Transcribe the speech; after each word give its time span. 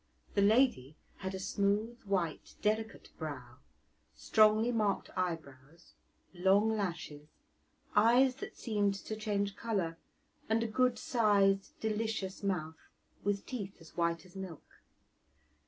The 0.33 0.41
lady 0.41 0.97
had 1.17 1.35
a 1.35 1.39
smooth, 1.39 2.01
white, 2.05 2.55
delicate 2.63 3.09
brow, 3.19 3.59
strongly 4.15 4.71
marked 4.71 5.11
eyebrows, 5.15 5.93
long 6.33 6.75
lashes, 6.75 7.27
eyes 7.95 8.37
that 8.37 8.57
seemed 8.57 8.95
to 8.95 9.15
change 9.15 9.55
colour, 9.55 9.99
and 10.49 10.63
a 10.63 10.67
good 10.67 10.97
sized, 10.97 11.79
delicious 11.79 12.41
mouth, 12.41 12.89
with 13.23 13.45
teeth 13.45 13.77
as 13.79 13.95
white 13.95 14.25
as 14.25 14.35
milk. 14.35 14.81